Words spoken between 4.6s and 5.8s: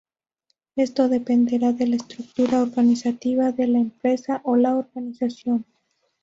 organización.